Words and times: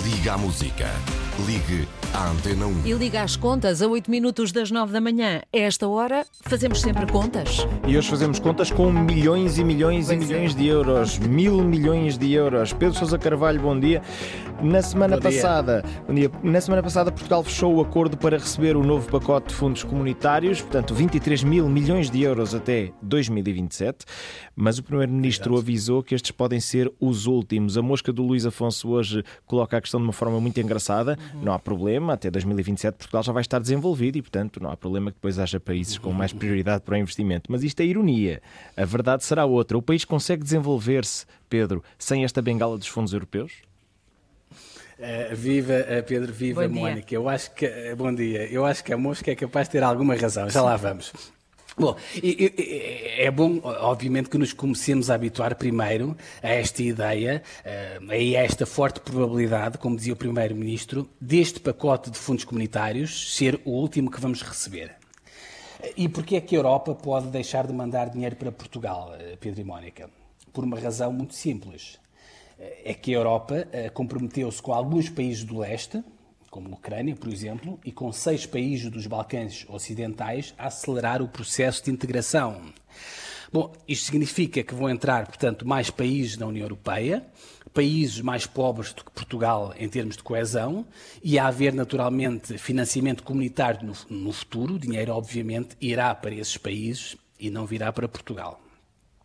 Liga 0.00 0.34
à 0.34 0.38
música. 0.38 1.21
Ligue 1.46 1.88
à 2.12 2.28
Antena 2.30 2.66
1. 2.66 2.86
E 2.86 2.92
liga 2.92 3.22
às 3.22 3.36
contas 3.36 3.80
a 3.80 3.88
8 3.88 4.10
minutos 4.10 4.52
das 4.52 4.70
9 4.70 4.92
da 4.92 5.00
manhã. 5.00 5.40
A 5.52 5.58
esta 5.58 5.88
hora, 5.88 6.26
fazemos 6.42 6.80
sempre 6.80 7.10
contas. 7.10 7.66
E 7.88 7.96
hoje 7.96 8.08
fazemos 8.08 8.38
contas 8.38 8.70
com 8.70 8.92
milhões 8.92 9.56
e 9.58 9.64
milhões 9.64 10.06
Pois 10.06 10.20
e 10.20 10.22
é. 10.22 10.26
milhões 10.26 10.54
de 10.54 10.66
euros. 10.66 11.18
Mil 11.18 11.62
milhões 11.64 12.18
de 12.18 12.32
euros. 12.32 12.72
Pedro 12.74 12.98
Sousa 12.98 13.18
Carvalho, 13.18 13.60
bom 13.60 13.78
dia. 13.78 14.02
Na 14.62 14.80
semana 14.82 15.16
Bom 15.16 15.28
dia. 15.28 15.40
passada, 15.40 15.84
bom 16.06 16.14
dia. 16.14 16.30
Na 16.44 16.60
semana 16.60 16.82
passada, 16.82 17.10
Portugal 17.10 17.42
fechou 17.42 17.74
o 17.74 17.80
acordo 17.80 18.16
para 18.16 18.38
receber 18.38 18.76
o 18.76 18.84
novo 18.84 19.10
pacote 19.10 19.48
de 19.48 19.54
fundos 19.54 19.82
comunitários, 19.82 20.60
portanto, 20.60 20.94
23 20.94 21.42
mil 21.42 21.68
milhões 21.68 22.08
de 22.08 22.22
euros 22.22 22.54
até 22.54 22.92
2027. 23.02 24.04
Mas 24.54 24.78
o 24.78 24.82
Primeiro-Ministro 24.84 25.58
avisou 25.58 26.00
que 26.02 26.14
estes 26.14 26.30
podem 26.30 26.60
ser 26.60 26.92
os 27.00 27.26
últimos. 27.26 27.76
A 27.76 27.82
mosca 27.82 28.12
do 28.12 28.22
Luís 28.22 28.46
Afonso 28.46 28.90
hoje 28.90 29.24
coloca 29.46 29.76
a 29.76 29.80
questão 29.80 29.98
de 29.98 30.04
uma 30.06 30.12
forma 30.12 30.38
muito 30.40 30.60
engraçada. 30.60 31.18
Não 31.42 31.52
há 31.52 31.58
problema, 31.58 32.14
até 32.14 32.30
2027 32.30 32.96
Portugal 32.96 33.22
já 33.22 33.32
vai 33.32 33.40
estar 33.40 33.58
desenvolvido 33.58 34.16
e, 34.16 34.22
portanto, 34.22 34.60
não 34.60 34.70
há 34.70 34.76
problema 34.76 35.10
que 35.10 35.16
depois 35.16 35.38
haja 35.38 35.58
países 35.58 35.98
com 35.98 36.12
mais 36.12 36.32
prioridade 36.32 36.82
para 36.82 36.94
o 36.94 36.98
investimento. 36.98 37.50
Mas 37.50 37.62
isto 37.62 37.80
é 37.80 37.84
ironia. 37.84 38.42
A 38.76 38.84
verdade 38.84 39.24
será 39.24 39.44
outra. 39.44 39.76
O 39.76 39.82
país 39.82 40.04
consegue 40.04 40.42
desenvolver-se, 40.42 41.26
Pedro, 41.48 41.82
sem 41.98 42.24
esta 42.24 42.40
bengala 42.40 42.78
dos 42.78 42.88
fundos 42.88 43.12
europeus? 43.12 43.52
Uh, 44.98 45.34
viva 45.34 45.72
uh, 45.72 46.02
Pedro, 46.04 46.32
viva 46.32 46.62
Bom 46.62 46.74
dia. 46.74 46.80
Mónica. 46.80 47.14
Eu 47.14 47.28
acho 47.28 47.52
que 47.54 47.66
uh, 47.66 47.96
bom 47.96 48.14
dia. 48.14 48.46
Eu 48.52 48.64
acho 48.64 48.84
que 48.84 48.92
a 48.92 48.96
mosca 48.96 49.32
é 49.32 49.34
capaz 49.34 49.66
de 49.66 49.72
ter 49.72 49.82
alguma 49.82 50.14
razão. 50.14 50.48
Já 50.48 50.62
lá 50.62 50.76
vamos. 50.76 51.12
Bom, 51.76 51.96
é 52.22 53.30
bom, 53.30 53.58
obviamente, 53.62 54.28
que 54.28 54.36
nos 54.36 54.52
comecemos 54.52 55.08
a 55.10 55.14
habituar 55.14 55.56
primeiro 55.56 56.14
a 56.42 56.48
esta 56.48 56.82
ideia, 56.82 57.42
eh, 57.64 57.98
a 58.10 58.42
esta 58.44 58.66
forte 58.66 59.00
probabilidade, 59.00 59.78
como 59.78 59.96
dizia 59.96 60.12
o 60.12 60.16
Primeiro-Ministro, 60.16 61.08
deste 61.18 61.60
pacote 61.60 62.10
de 62.10 62.18
fundos 62.18 62.44
comunitários 62.44 63.34
ser 63.34 63.58
o 63.64 63.70
último 63.70 64.10
que 64.10 64.20
vamos 64.20 64.42
receber. 64.42 64.96
E 65.96 66.08
porquê 66.10 66.36
é 66.36 66.40
que 66.42 66.54
a 66.54 66.58
Europa 66.58 66.94
pode 66.94 67.28
deixar 67.28 67.66
de 67.66 67.72
mandar 67.72 68.10
dinheiro 68.10 68.36
para 68.36 68.52
Portugal, 68.52 69.14
eh, 69.18 69.36
Pedro 69.40 69.62
e 69.62 69.64
Mónica? 69.64 70.10
Por 70.52 70.64
uma 70.64 70.78
razão 70.78 71.10
muito 71.10 71.34
simples. 71.34 71.98
Eh, 72.58 72.90
É 72.90 72.94
que 72.94 73.14
a 73.14 73.18
Europa 73.18 73.66
comprometeu-se 73.94 74.60
com 74.60 74.74
alguns 74.74 75.08
países 75.08 75.42
do 75.42 75.58
leste, 75.58 76.04
como 76.52 76.74
Ucrânia, 76.74 77.16
por 77.16 77.32
exemplo, 77.32 77.80
e 77.82 77.90
com 77.90 78.12
seis 78.12 78.44
países 78.44 78.90
dos 78.90 79.06
Balcãs 79.06 79.64
Ocidentais 79.70 80.54
a 80.58 80.66
acelerar 80.66 81.22
o 81.22 81.26
processo 81.26 81.82
de 81.82 81.90
integração. 81.90 82.60
Bom, 83.50 83.72
isto 83.88 84.04
significa 84.04 84.62
que 84.62 84.74
vão 84.74 84.90
entrar, 84.90 85.24
portanto, 85.26 85.66
mais 85.66 85.88
países 85.88 86.36
na 86.36 86.44
União 86.46 86.64
Europeia, 86.66 87.24
países 87.72 88.20
mais 88.20 88.44
pobres 88.44 88.92
do 88.92 89.02
que 89.02 89.10
Portugal 89.12 89.72
em 89.78 89.88
termos 89.88 90.14
de 90.14 90.22
coesão, 90.22 90.86
e 91.24 91.38
a 91.38 91.46
haver, 91.46 91.72
naturalmente, 91.72 92.58
financiamento 92.58 93.22
comunitário 93.22 93.86
no, 93.86 94.18
no 94.24 94.30
futuro, 94.30 94.74
o 94.74 94.78
dinheiro, 94.78 95.14
obviamente, 95.14 95.74
irá 95.80 96.14
para 96.14 96.34
esses 96.34 96.58
países 96.58 97.16
e 97.40 97.48
não 97.48 97.64
virá 97.64 97.90
para 97.94 98.06
Portugal. 98.06 98.60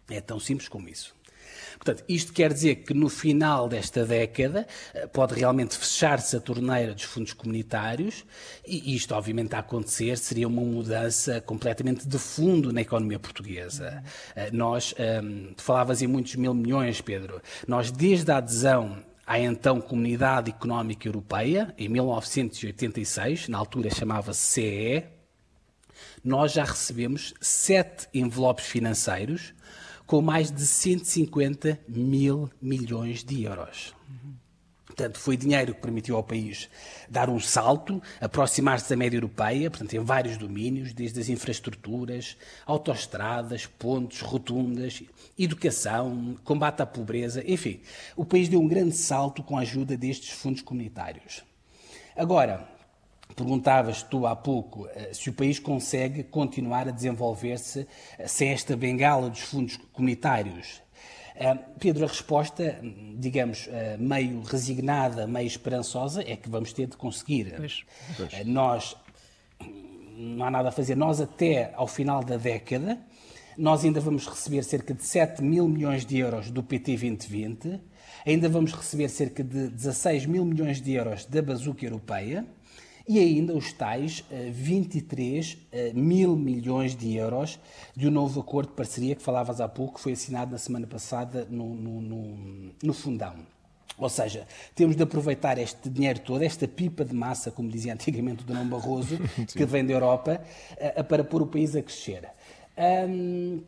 É 0.10 0.22
tão 0.22 0.40
simples 0.40 0.70
como 0.70 0.88
isso. 0.88 1.14
Portanto, 1.76 2.04
isto 2.08 2.34
quer 2.34 2.54
dizer 2.54 2.76
que 2.78 2.94
no 2.94 3.10
final 3.10 3.70
desta 3.70 4.06
década 4.06 4.68
eh, 4.94 5.08
pode 5.08 5.36
realmente 5.36 5.78
fechar-se 5.78 6.36
a 6.36 6.40
torneira 6.40 6.94
dos 6.94 7.04
fundos 7.04 7.34
comunitários 7.34 8.26
e 8.66 8.96
isto, 8.96 9.14
obviamente, 9.14 9.56
a 9.56 9.60
acontecer 9.60 10.18
seria 10.18 10.48
uma 10.48 10.62
mudança 10.62 11.40
completamente 11.42 12.08
de 12.08 12.18
fundo 12.18 12.72
na 12.74 12.82
economia 12.82 13.20
portuguesa. 13.20 14.04
Eh, 14.36 14.52
Nós, 14.52 14.94
ehm, 14.98 15.54
tu 15.56 15.62
falavas 15.64 16.02
em 16.02 16.08
muitos 16.08 16.36
mil 16.36 16.54
milhões, 16.54 17.02
Pedro, 17.02 17.42
nós 17.68 17.92
desde 17.92 18.32
a 18.32 18.38
adesão 18.38 18.98
à 19.26 19.40
então 19.40 19.82
Comunidade 19.82 20.50
Económica 20.50 21.08
Europeia, 21.08 21.74
em 21.78 21.90
1986, 21.90 23.50
na 23.50 23.58
altura 23.58 23.94
chamava-se 23.94 24.40
CEE, 24.40 25.04
nós 26.24 26.54
já 26.54 26.64
recebemos 26.64 27.34
sete 27.42 28.08
envelopes 28.14 28.66
financeiros 28.66 29.54
com 30.08 30.22
mais 30.22 30.50
de 30.50 30.66
150 30.66 31.80
mil 31.88 32.50
milhões 32.62 33.24
de 33.24 33.44
euros. 33.44 33.94
Portanto, 34.86 35.20
foi 35.20 35.38
dinheiro 35.38 35.76
que 35.76 35.82
permitiu 35.82 36.16
ao 36.16 36.24
país 36.24 36.68
dar 37.08 37.30
um 37.30 37.40
salto, 37.40 38.02
aproximar-se 38.20 38.90
da 38.90 38.96
média 38.96 39.18
europeia, 39.18 39.70
portanto, 39.70 39.94
em 39.94 40.00
vários 40.00 40.38
domínios, 40.38 40.92
desde 40.92 41.20
as 41.20 41.30
infraestruturas, 41.30 42.36
autoestradas, 42.66 43.68
pontes, 43.68 44.22
rotundas, 44.22 45.04
educação, 45.38 46.36
combate 46.44 46.82
à 46.82 46.86
pobreza, 46.86 47.44
enfim, 47.46 47.80
o 48.16 48.26
país 48.26 48.50
deu 48.50 48.60
um 48.60 48.68
grande 48.68 48.96
salto 48.96 49.44
com 49.44 49.56
a 49.56 49.62
ajuda 49.62 49.96
destes 49.96 50.32
fundos 50.32 50.64
comunitários. 50.64 51.44
Agora, 52.16 52.68
perguntavas 53.38 54.02
tu 54.02 54.26
há 54.26 54.36
pouco 54.36 54.88
eh, 54.88 55.12
se 55.14 55.30
o 55.30 55.34
país 55.34 55.60
consegue 55.60 56.24
continuar 56.24 56.88
a 56.88 56.92
desenvolver-se 56.92 57.88
eh, 58.18 58.28
sem 58.28 58.50
esta 58.50 58.76
bengala 58.76 59.30
dos 59.30 59.42
fundos 59.42 59.78
comunitários. 59.94 60.82
Eh, 61.36 61.56
Pedro, 61.80 62.04
a 62.06 62.08
resposta, 62.08 62.80
digamos, 63.16 63.70
meio 64.00 64.42
resignada, 64.42 65.28
meio 65.28 65.46
esperançosa, 65.46 66.24
é 66.24 66.36
que 66.36 66.50
vamos 66.50 66.74
ter 66.74 66.88
de 66.88 66.98
conseguir. 66.98 67.54
Pois. 67.56 67.86
Eh, 68.34 68.44
Nós, 68.44 68.96
não 70.18 70.44
há 70.44 70.50
nada 70.50 70.70
a 70.70 70.72
fazer, 70.72 70.96
nós 70.96 71.22
até 71.22 71.72
ao 71.76 71.86
final 71.86 72.24
da 72.24 72.38
década, 72.38 72.98
nós 73.56 73.86
ainda 73.86 74.00
vamos 74.00 74.26
receber 74.26 74.64
cerca 74.64 74.96
de 74.96 75.04
7 75.04 75.44
mil 75.44 75.68
milhões 75.68 76.04
de 76.08 76.18
euros 76.18 76.50
do 76.50 76.64
PT 76.64 76.94
2020, 76.94 77.80
ainda 78.26 78.50
vamos 78.50 78.74
receber 78.74 79.10
cerca 79.10 79.44
de 79.44 79.68
16 79.68 80.26
mil 80.26 80.44
milhões 80.44 80.82
de 80.82 80.94
euros 80.94 81.24
da 81.26 81.40
bazuca 81.40 81.86
europeia 81.86 82.44
e 83.08 83.20
ainda 83.20 83.54
os 83.54 83.72
tais 83.72 84.24
eh, 84.30 84.50
23 84.52 85.58
eh, 85.72 85.92
mil 85.94 86.36
milhões 86.36 86.96
de 86.96 87.16
euros 87.16 87.58
de 87.96 88.08
um 88.08 88.12
novo 88.12 88.42
acordo 88.42 88.70
de 88.70 88.76
parceria 88.76 89.16
que 89.16 89.22
falavas 89.22 89.62
há 89.62 89.68
pouco, 89.70 89.96
que 89.96 90.02
foi 90.02 90.12
assinado 90.12 90.52
na 90.52 90.58
semana 90.58 90.86
passada 90.86 91.48
no, 91.50 91.74
no, 91.74 92.02
no, 92.02 92.74
no 92.84 92.94
Fundão. 92.94 93.36
Ou 93.98 94.10
seja, 94.10 94.46
temos 94.76 94.96
de 94.96 95.04
aproveitar 95.04 95.58
este 95.58 95.90
dinheiro 95.90 96.20
todo, 96.20 96.44
esta 96.44 96.68
pipa 96.68 97.06
de 97.06 97.16
massa, 97.16 97.50
como 97.50 97.70
dizia 97.70 97.94
antigamente 97.96 98.44
o 98.44 98.46
Dom 98.46 98.68
Barroso, 98.68 99.18
que 99.56 99.66
vem 99.66 99.86
da 99.86 99.94
Europa, 99.94 100.42
eh, 100.76 101.02
para 101.02 101.24
pôr 101.24 101.42
o 101.42 101.48
país 101.48 101.76
a 101.76 101.82
crescer. 101.82 102.30
Ahm, 102.78 103.62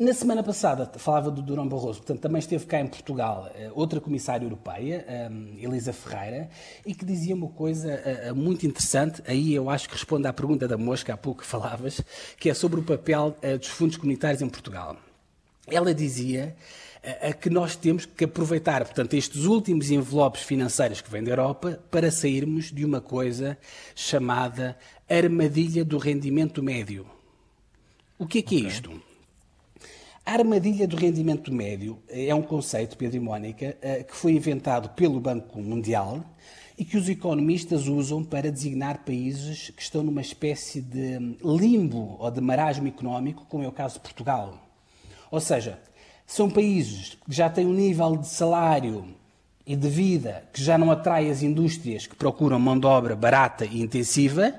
na 0.00 0.14
semana 0.14 0.42
passada 0.42 0.90
falava 0.96 1.30
do 1.30 1.42
Durão 1.42 1.68
Barroso, 1.68 1.98
portanto 1.98 2.20
também 2.20 2.38
esteve 2.38 2.64
cá 2.64 2.80
em 2.80 2.86
Portugal 2.86 3.50
eh, 3.54 3.70
outra 3.74 4.00
comissária 4.00 4.46
europeia, 4.46 5.04
ahm, 5.06 5.58
Elisa 5.58 5.92
Ferreira, 5.92 6.48
e 6.86 6.94
que 6.94 7.04
dizia 7.04 7.34
uma 7.34 7.48
coisa 7.48 7.92
eh, 7.92 8.28
eh, 8.28 8.32
muito 8.32 8.66
interessante, 8.66 9.22
aí 9.26 9.52
eu 9.52 9.68
acho 9.68 9.86
que 9.86 9.94
responde 9.94 10.26
à 10.26 10.32
pergunta 10.32 10.66
da 10.66 10.78
mosca 10.78 11.12
há 11.12 11.18
pouco 11.18 11.42
que 11.42 11.46
falavas, 11.46 12.00
que 12.38 12.48
é 12.48 12.54
sobre 12.54 12.80
o 12.80 12.82
papel 12.82 13.36
eh, 13.42 13.58
dos 13.58 13.68
fundos 13.68 13.98
comunitários 13.98 14.40
em 14.40 14.48
Portugal. 14.48 14.96
Ela 15.66 15.92
dizia 15.92 16.56
eh, 17.02 17.28
eh, 17.28 17.32
que 17.34 17.50
nós 17.50 17.76
temos 17.76 18.06
que 18.06 18.24
aproveitar, 18.24 18.82
portanto, 18.86 19.12
estes 19.12 19.44
últimos 19.44 19.90
envelopes 19.90 20.40
financeiros 20.40 21.02
que 21.02 21.10
vêm 21.10 21.22
da 21.22 21.32
Europa 21.32 21.78
para 21.90 22.10
sairmos 22.10 22.72
de 22.72 22.86
uma 22.86 23.02
coisa 23.02 23.58
chamada 23.94 24.78
armadilha 25.06 25.84
do 25.84 25.98
rendimento 25.98 26.62
médio. 26.62 27.06
O 28.18 28.26
que 28.26 28.38
é 28.38 28.42
que 28.42 28.56
é 28.56 28.60
isto? 28.60 29.09
A 30.30 30.34
armadilha 30.34 30.86
do 30.86 30.94
rendimento 30.94 31.52
médio 31.52 31.98
é 32.08 32.32
um 32.32 32.40
conceito, 32.40 32.96
Pedro 32.96 33.16
e 33.16 33.20
Mónica, 33.20 33.76
eh, 33.82 34.04
que 34.04 34.14
foi 34.14 34.30
inventado 34.30 34.90
pelo 34.90 35.18
Banco 35.18 35.60
Mundial 35.60 36.24
e 36.78 36.84
que 36.84 36.96
os 36.96 37.08
economistas 37.08 37.88
usam 37.88 38.22
para 38.22 38.48
designar 38.52 38.98
países 39.04 39.70
que 39.70 39.82
estão 39.82 40.04
numa 40.04 40.20
espécie 40.20 40.80
de 40.80 41.18
limbo 41.42 42.14
ou 42.20 42.30
de 42.30 42.40
marasmo 42.40 42.86
económico, 42.86 43.44
como 43.48 43.64
é 43.64 43.66
o 43.66 43.72
caso 43.72 43.94
de 43.94 44.02
Portugal. 44.02 44.54
Ou 45.32 45.40
seja, 45.40 45.80
são 46.24 46.48
países 46.48 47.18
que 47.26 47.34
já 47.34 47.50
têm 47.50 47.66
um 47.66 47.74
nível 47.74 48.16
de 48.16 48.28
salário 48.28 49.06
e 49.66 49.74
de 49.74 49.88
vida 49.88 50.44
que 50.52 50.62
já 50.62 50.78
não 50.78 50.92
atrai 50.92 51.28
as 51.28 51.42
indústrias 51.42 52.06
que 52.06 52.14
procuram 52.14 52.60
mão 52.60 52.78
de 52.78 52.86
obra 52.86 53.16
barata 53.16 53.64
e 53.64 53.82
intensiva, 53.82 54.54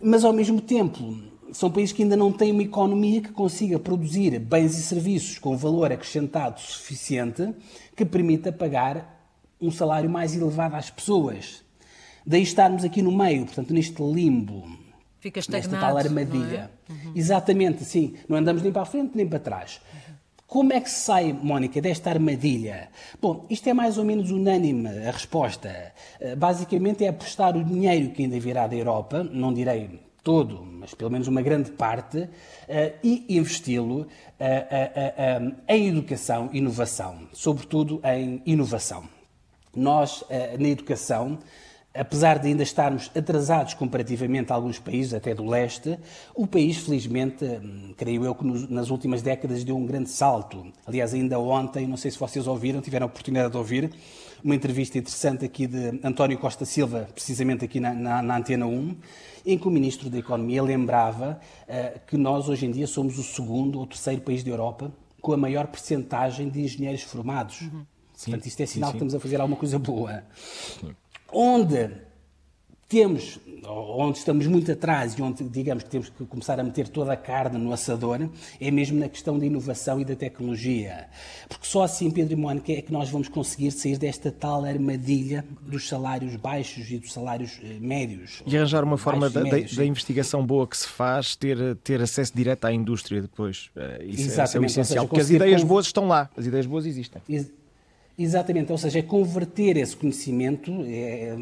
mas 0.00 0.24
ao 0.24 0.32
mesmo 0.32 0.62
tempo 0.62 1.14
são 1.52 1.70
países 1.70 1.92
que 1.92 2.02
ainda 2.02 2.16
não 2.16 2.32
têm 2.32 2.52
uma 2.52 2.62
economia 2.62 3.20
que 3.20 3.32
consiga 3.32 3.78
produzir 3.78 4.38
bens 4.38 4.76
e 4.78 4.82
serviços 4.82 5.38
com 5.38 5.56
valor 5.56 5.92
acrescentado 5.92 6.60
suficiente 6.60 7.54
que 7.96 8.04
permita 8.04 8.52
pagar 8.52 9.16
um 9.60 9.70
salário 9.70 10.08
mais 10.08 10.34
elevado 10.34 10.76
às 10.76 10.90
pessoas. 10.90 11.62
Daí 12.26 12.42
estarmos 12.42 12.84
aqui 12.84 13.02
no 13.02 13.10
meio, 13.16 13.44
portanto, 13.46 13.72
neste 13.72 14.00
limbo 14.02 14.64
Fica 15.20 15.38
nesta 15.40 15.58
estagnado. 15.58 15.80
tal 15.80 15.94
não 15.94 15.98
é? 16.00 16.02
armadilha. 16.02 16.70
Exatamente, 17.14 17.84
sim. 17.84 18.14
Não 18.28 18.36
andamos 18.36 18.62
nem 18.62 18.70
para 18.70 18.82
a 18.82 18.86
frente 18.86 19.12
nem 19.16 19.26
para 19.26 19.38
trás. 19.38 19.80
Como 20.46 20.72
é 20.72 20.80
que 20.80 20.88
se 20.88 21.00
sai, 21.00 21.32
Mónica, 21.32 21.80
desta 21.80 22.08
armadilha? 22.10 22.88
Bom, 23.20 23.44
isto 23.50 23.68
é 23.68 23.74
mais 23.74 23.98
ou 23.98 24.04
menos 24.04 24.30
unânime 24.30 24.88
a 25.06 25.10
resposta. 25.10 25.92
Eh, 26.20 26.34
Basicamente 26.36 27.04
é 27.04 27.08
apostar 27.08 27.54
o 27.56 27.62
dinheiro 27.64 28.10
que 28.12 28.22
ainda 28.22 28.38
virá 28.40 28.66
da 28.66 28.74
Europa, 28.74 29.22
não 29.30 29.52
direi 29.52 30.00
todo, 30.28 30.62
mas 30.62 30.92
pelo 30.92 31.10
menos 31.10 31.26
uma 31.26 31.40
grande 31.40 31.70
parte, 31.70 32.28
eh, 32.68 32.96
e 33.02 33.24
investi-lo 33.38 34.06
eh, 34.38 35.14
eh, 35.16 35.74
em 35.74 35.88
educação 35.88 36.50
e 36.52 36.58
inovação, 36.58 37.20
sobretudo 37.32 37.98
em 38.04 38.42
inovação. 38.44 39.04
Nós, 39.74 40.22
na 40.58 40.68
educação, 40.68 41.38
apesar 41.94 42.38
de 42.38 42.48
ainda 42.48 42.62
estarmos 42.62 43.10
atrasados 43.16 43.74
comparativamente 43.74 44.52
a 44.52 44.54
alguns 44.54 44.78
países, 44.78 45.14
até 45.14 45.34
do 45.34 45.44
leste, 45.46 45.98
o 46.34 46.46
país, 46.46 46.76
felizmente, 46.78 47.44
hum, 47.44 47.94
creio 47.96 48.24
eu 48.24 48.34
que 48.34 48.44
nas 48.44 48.90
últimas 48.90 49.22
décadas 49.22 49.64
deu 49.64 49.76
um 49.76 49.84
grande 49.84 50.10
salto. 50.10 50.66
Aliás, 50.86 51.14
ainda 51.14 51.38
ontem, 51.38 51.86
não 51.86 51.96
sei 51.96 52.10
se 52.10 52.18
vocês 52.18 52.46
ouviram, 52.46 52.80
tiveram 52.80 53.06
a 53.06 53.08
oportunidade 53.08 53.50
de 53.50 53.56
ouvir, 53.56 53.90
uma 54.42 54.54
entrevista 54.54 54.98
interessante 54.98 55.44
aqui 55.44 55.66
de 55.66 56.00
António 56.04 56.38
Costa 56.38 56.64
Silva, 56.64 57.08
precisamente 57.12 57.64
aqui 57.64 57.80
na, 57.80 57.92
na, 57.92 58.22
na 58.22 58.36
Antena 58.36 58.66
1, 58.66 58.96
em 59.46 59.58
que 59.58 59.66
o 59.66 59.70
Ministro 59.70 60.08
da 60.08 60.18
Economia 60.18 60.62
lembrava 60.62 61.40
uh, 61.64 62.00
que 62.06 62.16
nós, 62.16 62.48
hoje 62.48 62.66
em 62.66 62.70
dia, 62.70 62.86
somos 62.86 63.18
o 63.18 63.22
segundo 63.22 63.80
ou 63.80 63.86
terceiro 63.86 64.20
país 64.20 64.44
da 64.44 64.50
Europa 64.50 64.92
com 65.20 65.32
a 65.32 65.36
maior 65.36 65.66
percentagem 65.66 66.48
de 66.48 66.60
engenheiros 66.60 67.02
formados. 67.02 67.62
Uhum. 67.62 67.84
Portanto, 68.12 68.46
isto 68.46 68.60
é 68.60 68.66
sinal 68.66 68.88
sim, 68.88 68.92
sim. 68.92 68.98
que 68.98 69.04
estamos 69.04 69.14
a 69.14 69.20
fazer 69.20 69.40
alguma 69.40 69.56
coisa 69.56 69.78
boa. 69.78 70.24
Sim. 70.80 70.94
Onde 71.32 71.90
temos, 72.88 73.38
onde 73.66 74.16
estamos 74.16 74.46
muito 74.46 74.72
atrás 74.72 75.12
e 75.12 75.20
onde, 75.20 75.44
digamos, 75.44 75.84
que 75.84 75.90
temos 75.90 76.08
que 76.08 76.24
começar 76.24 76.58
a 76.58 76.64
meter 76.64 76.88
toda 76.88 77.12
a 77.12 77.16
carne 77.16 77.58
no 77.58 77.70
assador, 77.70 78.30
é 78.58 78.70
mesmo 78.70 78.98
na 78.98 79.10
questão 79.10 79.38
da 79.38 79.44
inovação 79.44 80.00
e 80.00 80.06
da 80.06 80.16
tecnologia. 80.16 81.06
Porque 81.48 81.66
só 81.66 81.82
assim, 81.82 82.10
Pedro 82.10 82.32
e 82.32 82.36
Mónica, 82.36 82.72
é 82.72 82.80
que 82.80 82.90
nós 82.90 83.10
vamos 83.10 83.28
conseguir 83.28 83.72
sair 83.72 83.98
desta 83.98 84.32
tal 84.32 84.64
armadilha 84.64 85.44
dos 85.60 85.86
salários 85.86 86.34
baixos 86.36 86.90
e 86.90 86.98
dos 86.98 87.12
salários 87.12 87.60
eh, 87.62 87.76
médios. 87.78 88.42
E 88.46 88.56
arranjar 88.56 88.82
uma 88.82 88.96
forma 88.96 89.28
da, 89.28 89.42
da, 89.42 89.50
da, 89.50 89.84
investigação 89.84 90.44
boa 90.44 90.66
que 90.66 90.76
se 90.76 90.88
faz, 90.88 91.36
ter, 91.36 91.76
ter 91.84 92.00
acesso 92.00 92.34
direto 92.34 92.64
à 92.64 92.72
indústria 92.72 93.20
depois. 93.20 93.68
Eh, 93.76 94.06
isso, 94.06 94.22
Exatamente. 94.22 94.28
É, 94.28 94.44
isso 94.44 94.56
é 94.56 94.60
o 94.60 94.64
essencial, 94.64 94.86
seja, 94.86 95.08
porque 95.08 95.20
as 95.20 95.30
ideias 95.30 95.62
boas 95.62 95.84
estão 95.84 96.08
lá, 96.08 96.30
as 96.34 96.46
ideias 96.46 96.64
boas 96.64 96.86
existem. 96.86 97.20
Ex 97.28 97.57
Exatamente, 98.18 98.72
ou 98.72 98.78
seja, 98.78 98.98
é 98.98 99.02
converter 99.02 99.76
esse 99.76 99.96
conhecimento 99.96 100.72
é, 100.86 101.36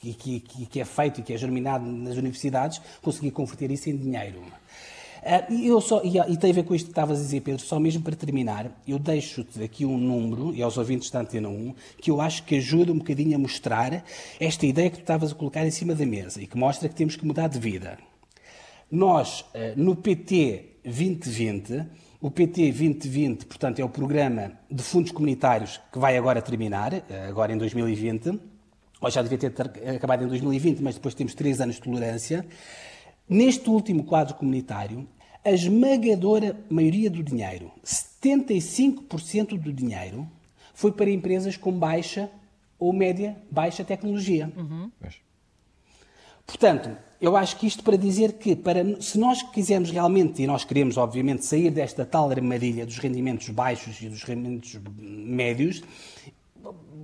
que, 0.00 0.12
que, 0.40 0.66
que, 0.66 0.80
é 0.80 0.84
feito 0.84 1.18
e 1.18 1.22
que 1.24 1.32
é 1.32 1.36
germinado 1.36 1.84
nas 1.84 2.16
universidades, 2.16 2.80
conseguir 3.02 3.32
converter 3.32 3.68
isso 3.72 3.90
em 3.90 3.96
dinheiro. 3.96 4.40
Uh, 4.40 5.52
e, 5.52 5.66
eu 5.66 5.80
só, 5.80 6.00
e, 6.04 6.36
tem 6.36 6.50
a 6.52 6.54
ver 6.54 6.62
com 6.62 6.72
isto 6.72 6.86
que 6.86 6.92
estavas 6.92 7.18
a 7.18 7.22
dizer, 7.22 7.40
Pedro, 7.40 7.60
só 7.60 7.80
mesmo 7.80 8.02
para 8.02 8.14
terminar, 8.14 8.70
eu 8.86 8.96
deixo-te 8.96 9.60
aqui 9.60 9.84
um 9.84 9.98
número, 9.98 10.54
e 10.54 10.62
aos 10.62 10.78
ouvintes 10.78 11.10
da 11.10 11.20
Antena 11.20 11.48
1, 11.48 11.74
que 12.00 12.12
eu 12.12 12.20
acho 12.20 12.44
que 12.44 12.56
ajuda 12.56 12.92
um 12.92 12.98
bocadinho 12.98 13.34
a 13.34 13.38
mostrar 13.38 14.04
esta 14.38 14.66
ideia 14.66 14.88
que 14.90 14.98
tu 14.98 15.00
estavas 15.00 15.32
a 15.32 15.34
colocar 15.34 15.66
em 15.66 15.70
cima 15.72 15.96
da 15.96 16.06
mesa 16.06 16.40
e 16.40 16.46
que 16.46 16.56
mostra 16.56 16.88
que 16.88 16.94
temos 16.94 17.16
que 17.16 17.26
mudar 17.26 17.48
de 17.48 17.58
vida. 17.58 17.98
Nós, 18.88 19.40
uh, 19.40 19.74
no 19.76 19.96
PT 19.96 20.76
2020, 20.84 21.86
o 22.20 22.30
PT 22.30 22.72
2020, 22.72 23.46
portanto, 23.46 23.78
é 23.78 23.84
o 23.84 23.88
programa 23.88 24.52
de 24.70 24.82
fundos 24.82 25.12
comunitários 25.12 25.80
que 25.92 25.98
vai 25.98 26.16
agora 26.16 26.42
terminar, 26.42 26.92
eh, 26.92 27.26
agora 27.28 27.52
em 27.52 27.58
2020, 27.58 28.40
ou 29.00 29.10
já 29.10 29.22
devia 29.22 29.38
ter 29.38 29.52
acabado 29.94 30.24
em 30.24 30.26
2020, 30.26 30.80
mas 30.80 30.96
depois 30.96 31.14
temos 31.14 31.34
três 31.34 31.60
anos 31.60 31.76
de 31.76 31.82
tolerância. 31.82 32.44
Neste 33.28 33.70
último 33.70 34.02
quadro 34.02 34.34
comunitário, 34.34 35.06
a 35.44 35.52
esmagadora 35.52 36.58
maioria 36.68 37.08
do 37.08 37.22
dinheiro, 37.22 37.70
75% 37.84 39.56
do 39.56 39.72
dinheiro, 39.72 40.28
foi 40.74 40.90
para 40.90 41.10
empresas 41.10 41.56
com 41.56 41.72
baixa 41.72 42.28
ou 42.78 42.92
média 42.92 43.36
baixa 43.50 43.84
tecnologia. 43.84 44.52
Uhum. 44.56 44.90
Portanto, 46.46 46.96
eu 47.20 47.36
acho 47.36 47.56
que 47.56 47.66
isto 47.66 47.82
para 47.82 47.96
dizer 47.96 48.34
que, 48.34 48.54
para, 48.54 49.00
se 49.00 49.18
nós 49.18 49.42
quisermos 49.42 49.90
realmente, 49.90 50.42
e 50.42 50.46
nós 50.46 50.64
queremos, 50.64 50.96
obviamente, 50.96 51.44
sair 51.44 51.70
desta 51.70 52.04
tal 52.04 52.30
armadilha 52.30 52.86
dos 52.86 52.98
rendimentos 52.98 53.48
baixos 53.48 54.00
e 54.00 54.08
dos 54.08 54.22
rendimentos 54.22 54.78
médios, 54.96 55.82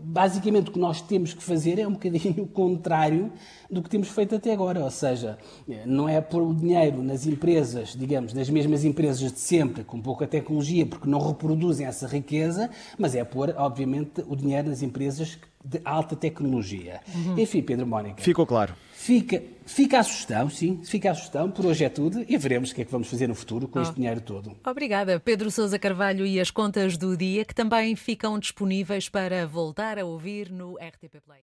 basicamente 0.05 0.69
o 0.69 0.72
que 0.72 0.78
nós 0.78 1.00
temos 1.00 1.32
que 1.32 1.43
fazer 1.43 1.78
é 1.78 1.87
um 1.87 1.93
bocadinho 1.93 2.44
o 2.44 2.46
contrário 2.46 3.32
do 3.70 3.82
que 3.82 3.90
temos 3.90 4.08
feito 4.08 4.34
até 4.37 4.52
agora. 4.52 4.84
Ou 4.84 4.90
seja, 4.90 5.38
não 5.84 6.08
é 6.08 6.20
pôr 6.20 6.43
o 6.43 6.55
dinheiro 6.55 7.02
nas 7.02 7.26
empresas, 7.26 7.96
digamos, 7.96 8.32
nas 8.32 8.49
mesmas 8.49 8.84
empresas 8.84 9.32
de 9.32 9.40
sempre, 9.40 9.82
com 9.82 10.00
pouca 10.00 10.26
tecnologia, 10.26 10.87
porque 10.87 11.08
não 11.08 11.19
reproduzem 11.19 11.87
essa 11.87 12.06
riqueza, 12.06 12.70
mas 12.96 13.14
é 13.14 13.25
pôr, 13.25 13.55
obviamente, 13.56 14.22
o 14.28 14.37
dinheiro 14.37 14.69
nas 14.69 14.82
empresas 14.82 15.38
de 15.64 15.81
alta 15.84 16.14
tecnologia. 16.14 17.00
Uhum. 17.14 17.38
Enfim, 17.38 17.62
Pedro 17.62 17.87
Mónica. 17.87 18.22
Ficou 18.22 18.46
claro. 18.46 18.75
Fica, 18.93 19.43
fica 19.66 19.99
a 19.99 20.02
sugestão, 20.02 20.49
sim, 20.49 20.81
fica 20.84 21.11
a 21.11 21.14
sugestão. 21.14 21.50
Por 21.50 21.66
hoje 21.66 21.84
é 21.84 21.88
tudo 21.88 22.25
e 22.28 22.37
veremos 22.37 22.70
o 22.70 22.75
que 22.75 22.82
é 22.82 22.84
que 22.84 22.90
vamos 22.90 23.08
fazer 23.08 23.26
no 23.26 23.34
futuro 23.34 23.66
com 23.66 23.78
oh. 23.78 23.82
este 23.82 23.94
dinheiro 23.94 24.20
todo. 24.20 24.56
Obrigada, 24.64 25.19
Pedro 25.19 25.50
Sousa 25.50 25.78
Carvalho 25.78 26.26
e 26.26 26.38
as 26.38 26.50
contas 26.50 26.96
do 26.96 27.16
dia, 27.16 27.44
que 27.44 27.55
também 27.55 27.96
ficam 27.96 28.38
disponíveis 28.38 29.08
para 29.08 29.46
voltar 29.46 29.99
a 29.99 30.05
ouvir 30.05 30.50
no 30.50 30.75
RTP 30.76 31.20
Play. 31.25 31.32